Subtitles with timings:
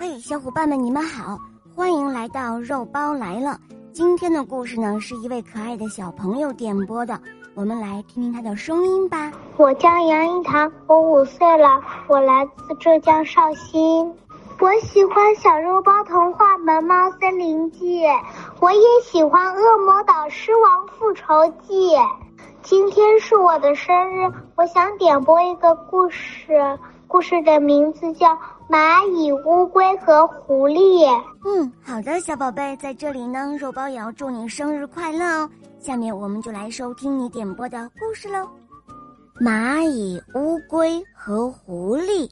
[0.00, 1.36] 嘿，小伙伴们，你们好，
[1.74, 3.58] 欢迎来到肉包来了。
[3.92, 7.20] 今天的故事呢，是一位可爱的小朋友点播的，
[7.56, 9.32] 我们来听听他的声音吧。
[9.56, 14.14] 我叫杨一堂，我五岁了，我来自浙江绍兴。
[14.60, 18.04] 我喜欢《小肉包童话》《萌猫森林记》，
[18.60, 21.90] 我也喜欢《恶魔岛狮王复仇记》。
[22.62, 26.78] 今天是我的生日，我想点播一个故事，
[27.08, 28.28] 故事的名字叫
[28.68, 30.76] 《蚂蚁、乌龟和狐狸》。
[31.46, 35.50] 嗯，好的，小宝贝，在这里呢，肉包也要祝你生日快乐哦。
[35.80, 38.46] 下面我们就来收听你点播的故事喽，
[39.42, 42.28] 《蚂蚁、乌龟和狐狸》。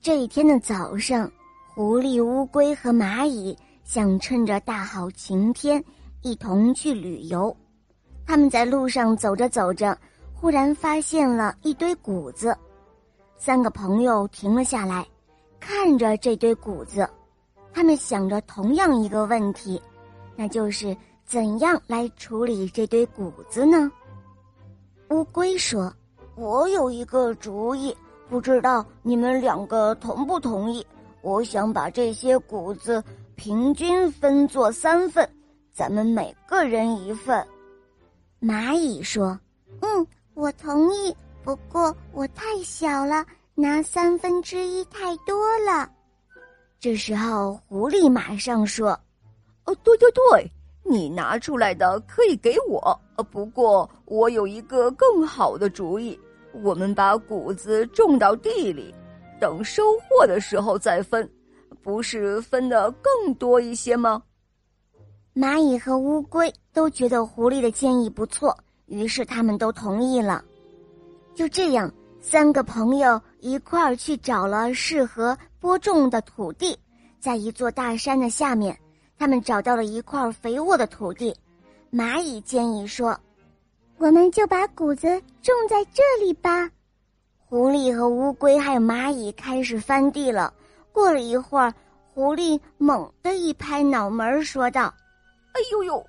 [0.00, 1.28] 这一天的早上，
[1.74, 3.58] 狐狸、乌龟和蚂蚁。
[3.82, 5.82] 想趁着大好晴天，
[6.22, 7.56] 一同去旅游。
[8.26, 9.96] 他们在路上走着走着，
[10.40, 12.56] 忽然发现了一堆谷子。
[13.36, 15.04] 三个朋友停了下来，
[15.58, 17.08] 看着这堆谷子。
[17.72, 19.80] 他们想着同样一个问题，
[20.36, 23.90] 那就是怎样来处理这堆谷子呢？
[25.10, 25.92] 乌龟说
[26.36, 27.96] ：“我有一个主意，
[28.28, 30.86] 不知道你们两个同不同意？
[31.20, 33.02] 我想把这些谷子。”
[33.38, 35.30] 平均分作三份，
[35.72, 37.46] 咱们每个人一份。
[38.40, 39.38] 蚂蚁说
[39.80, 40.04] ：“嗯，
[40.38, 41.14] 我同意。
[41.42, 45.90] 不过我太小了，拿三分之一太多了。”
[46.78, 48.90] 这时候，狐狸马上说
[49.66, 50.48] ：“哦，对对对，
[50.84, 52.78] 你拿出来的可以给我。
[53.16, 56.18] 呃，不过我有一个更好的主意，
[56.62, 58.94] 我们把谷子种到地里，
[59.40, 61.28] 等收获的时候再分。”
[61.82, 64.22] 不是分的更多一些吗？
[65.34, 68.54] 蚂蚁和乌龟都觉得狐狸的建议不错，
[68.88, 70.44] 于是他们都同意了。
[71.34, 76.76] 就这样，三个朋友一块儿去找了适合播种的土地，
[77.20, 78.76] 在一座大山的下面，
[79.16, 81.34] 他们找到了一块肥沃的土地。
[81.92, 83.18] 蚂蚁建议说
[83.98, 85.08] ：“我们就把谷子
[85.42, 86.68] 种在这里吧。”
[87.48, 90.52] 狐狸和乌龟还有蚂蚁开始翻地了。
[90.92, 91.72] 过了一会儿，
[92.12, 94.92] 狐狸猛地一拍脑门，说道
[95.54, 96.06] ：“哎呦呦，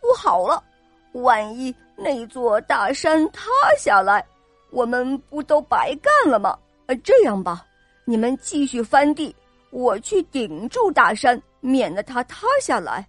[0.00, 0.64] 不好了！
[1.12, 4.24] 万一那座大山塌下来，
[4.70, 6.58] 我们不都白干了吗？
[6.86, 7.64] 呃，这样吧，
[8.04, 9.34] 你们继续翻地，
[9.70, 13.06] 我去顶住大山，免得它塌下来。”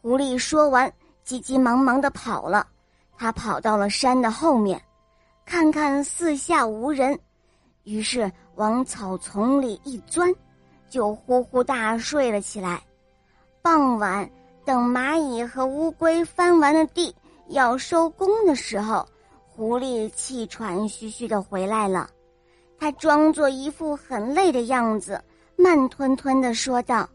[0.00, 0.92] 狐狸说完，
[1.24, 2.66] 急急忙忙的跑了。
[3.16, 4.80] 他跑到了山的后面，
[5.44, 7.18] 看看四下无人。
[7.82, 10.32] 于是往草丛里一钻，
[10.88, 12.80] 就呼呼大睡了起来。
[13.60, 14.30] 傍晚，
[14.68, 17.14] 等蚂蚁和乌龟翻完了地，
[17.48, 19.02] 要收工的时候，
[19.46, 22.10] 狐狸气喘吁吁的回来了。
[22.78, 25.18] 他装作一副很累的样子，
[25.56, 27.08] 慢吞吞的说道：“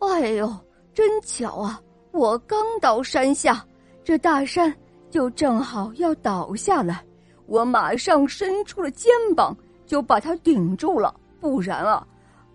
[0.00, 0.54] 哎呦，
[0.92, 1.80] 真巧啊！
[2.12, 3.64] 我刚到山下，
[4.04, 4.70] 这大山
[5.08, 7.02] 就正好要倒下来，
[7.46, 9.56] 我马上伸出了肩膀。”
[9.86, 12.06] 就把它顶住了，不然啊，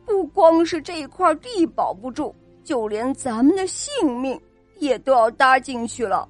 [0.05, 2.34] 不光是这块地保不住，
[2.66, 4.38] 就连咱们的性命
[4.80, 6.28] 也都要搭进去了。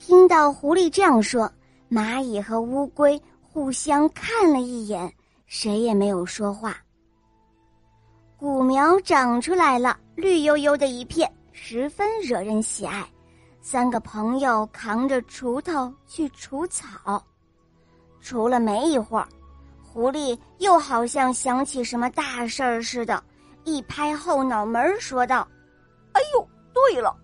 [0.00, 1.48] 听到狐狸这样说，
[1.88, 5.12] 蚂蚁和乌龟互相看了一眼，
[5.46, 6.76] 谁也没有说话。
[8.36, 13.06] 谷苗长出来了，绿油油的一片，十分惹人喜爱。
[13.60, 17.22] 三个朋友扛着锄头去除草，
[18.20, 19.28] 除了没一会儿。
[19.82, 23.22] 狐狸又好像想起什么大事儿似的，
[23.68, 25.46] 一拍后脑门说道
[26.12, 27.14] ：“哎呦，对了，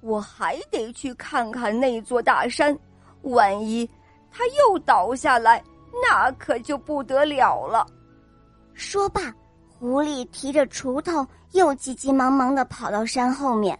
[0.00, 2.76] 我还得去看看那座大山，
[3.22, 3.88] 万一
[4.30, 5.62] 它又倒下来，
[6.02, 7.86] 那可就不得了了。”
[8.74, 9.32] 说罢，
[9.78, 13.78] 狐狸提着锄头，又急急忙忙的跑到山后面，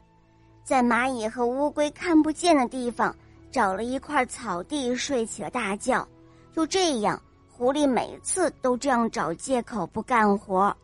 [0.62, 3.14] 在蚂蚁和乌龟看不见的地方
[3.50, 6.06] 找了一块草地，睡起了大觉。
[6.52, 7.20] 就这样。
[7.56, 10.76] 狐狸每次都这样找借口不干活。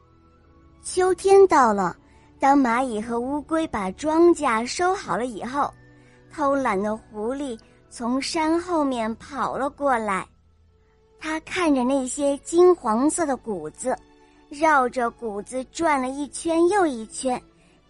[0.82, 1.96] 秋天到了，
[2.38, 5.72] 当蚂蚁和乌龟把庄稼收好了以后，
[6.32, 7.58] 偷懒的狐狸
[7.90, 10.26] 从山后面跑了过来。
[11.18, 13.94] 他看着那些金黄色的谷子，
[14.48, 17.40] 绕着谷子转了一圈又一圈，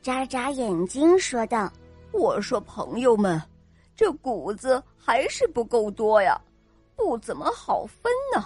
[0.02, 1.72] 眨眨眼睛说道
[2.12, 3.40] ：“我说朋友们，
[3.94, 6.38] 这谷子还是不够多呀，
[6.96, 8.44] 不怎么好分呢。”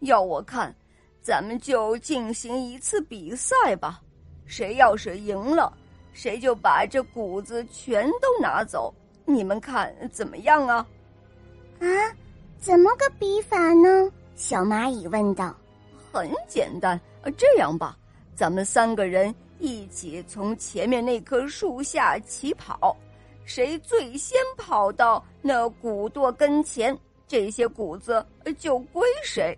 [0.00, 0.74] 要我看，
[1.22, 4.00] 咱们就进行一次比赛吧。
[4.44, 5.72] 谁要是赢了，
[6.12, 8.92] 谁就把这谷子全都拿走。
[9.24, 10.86] 你们看怎么样啊？
[11.78, 11.86] 啊，
[12.58, 14.10] 怎么个比法呢？
[14.34, 15.54] 小蚂蚁问道
[16.12, 17.00] ：“很简单，
[17.36, 17.96] 这样吧，
[18.34, 22.96] 咱们三个人一起从前面那棵树下起跑，
[23.44, 26.98] 谁最先跑到那谷垛跟前，
[27.28, 28.26] 这些谷子
[28.58, 29.56] 就归谁。”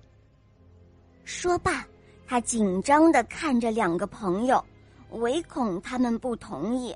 [1.25, 1.85] 说罢，
[2.27, 4.63] 他紧张的看着两个朋友，
[5.11, 6.95] 唯恐他们不同意。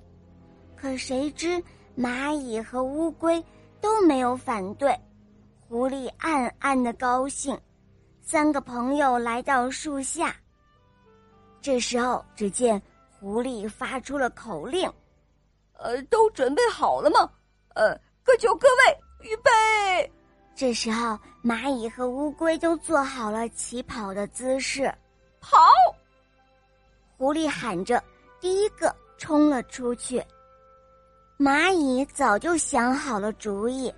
[0.76, 1.62] 可谁知
[1.96, 3.42] 蚂蚁和乌龟
[3.80, 4.96] 都没有反对，
[5.66, 7.58] 狐狸暗暗的高兴。
[8.20, 10.36] 三个朋友来到树下。
[11.60, 12.80] 这时候，只见
[13.18, 14.90] 狐狸发出了口令
[15.78, 17.30] ：“呃，都准备好了吗？
[17.74, 20.12] 呃，各就各位，预备。”
[20.54, 24.94] 这时候，蚂蚁和乌龟都做好了起跑的姿势，
[25.40, 25.56] 跑。
[27.16, 28.04] 狐狸喊着，
[28.38, 30.22] 第一个冲了出去。
[31.38, 33.90] 蚂蚁早就想好了主意，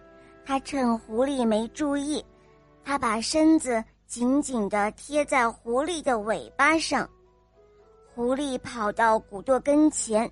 [0.46, 2.24] 它趁狐狸没注意，
[2.84, 7.10] 它把身子紧紧的贴在狐狸的尾巴上。
[8.14, 10.30] 狐狸跑到骨垛跟前，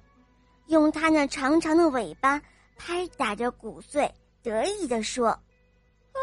[0.69, 2.41] 用它那长长的尾巴
[2.77, 4.09] 拍打着骨碎，
[4.41, 5.37] 得意地说：“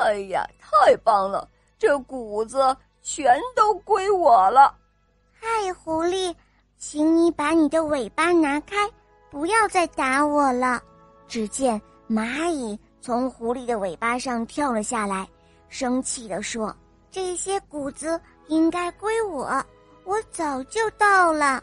[0.01, 1.47] 哎呀，太棒了！
[1.77, 4.75] 这谷子全都归我了。”
[5.33, 6.33] 嗨，狐狸，
[6.77, 8.89] 请你把你的尾巴拿开。
[9.30, 10.81] 不要再打我了！
[11.27, 15.27] 只见蚂蚁从狐狸的尾巴上跳了下来，
[15.68, 16.74] 生气地说
[17.12, 19.63] ：“这些谷子应该归我，
[20.06, 21.62] 我早就到了。”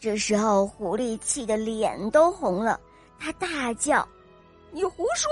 [0.00, 2.80] 这时候，狐狸气得脸都红了，
[3.18, 4.06] 他大叫
[4.72, 5.30] ：“你胡说！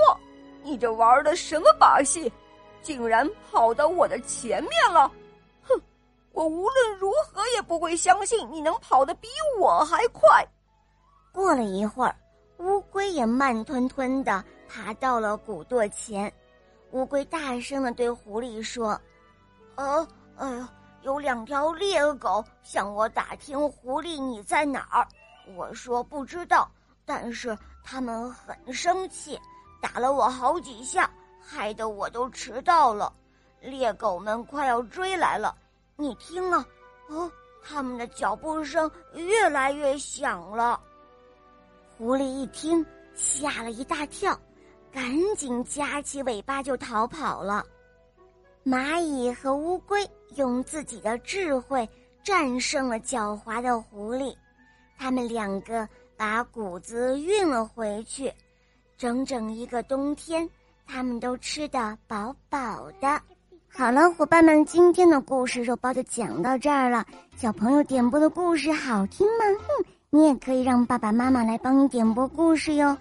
[0.63, 2.31] 你这玩的什么把戏？
[2.81, 5.09] 竟然跑到我的前面了！
[5.61, 5.81] 哼，
[6.33, 10.45] 我无论如何也不会相信你能跑得比我还快！”
[11.31, 12.13] 过了一会儿，
[12.57, 16.31] 乌龟也慢吞吞的爬到了骨垛前。
[16.91, 18.99] 乌龟大声的对狐狸说
[19.75, 20.69] ：“呃，哎呀，
[21.03, 25.07] 有两条猎狗向我打听狐狸你在哪儿。
[25.55, 26.69] 我说不知道，
[27.05, 29.39] 但是他们很生气，
[29.83, 33.11] 打了我好几下，害得我都迟到了。
[33.59, 35.53] 猎狗们快要追来了，
[35.97, 36.65] 你听啊，
[37.09, 37.29] 哦，
[37.61, 40.79] 他们的脚步声越来越响了。”
[41.97, 44.39] 狐狸一听，吓了一大跳，
[44.89, 47.65] 赶紧夹起尾巴就逃跑了。
[48.65, 51.87] 蚂蚁和乌龟用自己的智慧
[52.23, 54.33] 战胜了狡猾的狐狸，
[54.97, 58.33] 他们两个把谷子运了回去，
[59.03, 60.49] 整整一个冬天，
[60.87, 63.21] 他们都吃得饱饱的。
[63.67, 67.05] 好了，伙伴们，今天的故事肉包就讲到这儿了。
[67.35, 69.43] 小朋友点播的故事好听吗？
[69.67, 69.85] 哼。
[70.09, 72.97] 你也可以让爸爸妈妈来帮你点播故事哟，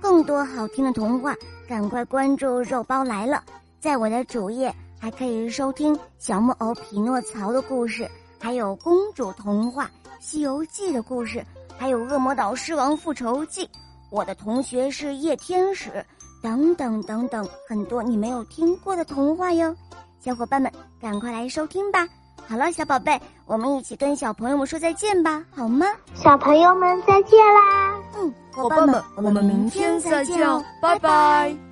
[0.00, 1.36] 更多好听的童话，
[1.68, 3.44] 赶快关注“肉包来了”。
[3.78, 9.84] 在我的主页还可以收听小木偶匹诺曹的故事，还有公主童话
[10.18, 11.44] 《西游记》的故事，
[11.76, 13.66] 还有《恶魔岛狮王复仇记》。
[14.12, 16.04] 我的同学是夜天使，
[16.42, 19.74] 等等等等，很多你没有听过的童话哟。
[20.20, 20.70] 小伙伴们，
[21.00, 22.06] 赶快来收听吧！
[22.46, 25.86] 好了，小宝贝，我们一起跟小朋友们说再见吧，好吗？
[26.14, 28.02] 小朋友们再见啦！
[28.16, 30.38] 嗯，伙伴们，我们明天再见，
[30.82, 31.71] 拜拜。